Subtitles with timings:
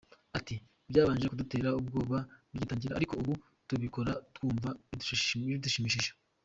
[0.37, 0.55] Ati
[0.89, 2.17] “Byabanje kudutera ubwoba
[2.51, 3.33] bigitangira ariko ubu
[3.67, 6.11] tubikora twumva bidushimishije.